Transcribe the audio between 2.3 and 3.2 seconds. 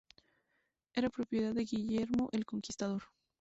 el Conquistador.